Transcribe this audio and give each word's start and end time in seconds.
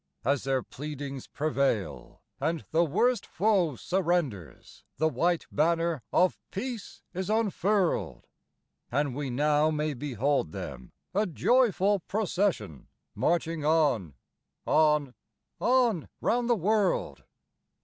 As 0.25 0.45
their 0.45 0.63
pleadings 0.63 1.27
prevail, 1.27 2.23
and 2.39 2.65
"the 2.71 2.83
worst 2.83 3.23
foe" 3.27 3.75
surrenders, 3.75 4.83
The 4.97 5.07
white 5.07 5.45
banner 5.51 6.01
of 6.11 6.39
peace 6.49 7.03
is 7.13 7.29
unfurled; 7.29 8.25
And 8.91 9.13
we 9.13 9.29
now 9.29 9.69
may 9.69 9.93
behold 9.93 10.53
them, 10.53 10.91
a 11.13 11.27
joyful 11.27 11.99
procession, 11.99 12.87
Marching 13.13 13.63
on, 13.63 14.15
on, 14.65 15.13
on 15.59 16.09
round 16.19 16.49
the 16.49 16.55
world. 16.55 17.23